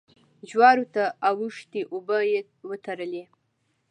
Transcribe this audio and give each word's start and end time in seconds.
جوارو 0.49 0.85
ته 0.93 1.03
اوښتې 1.27 1.81
اوبه 1.93 2.17
يې 2.31 2.39
وتړلې. 2.69 3.23